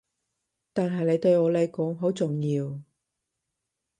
[0.73, 2.81] 但係你對我嚟講好重要